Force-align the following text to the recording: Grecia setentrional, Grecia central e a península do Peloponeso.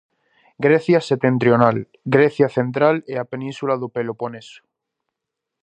Grecia 0.65 0.99
setentrional, 1.09 1.77
Grecia 2.15 2.47
central 2.57 2.95
e 3.13 3.15
a 3.17 3.27
península 3.31 3.73
do 3.81 3.87
Peloponeso. 3.95 4.59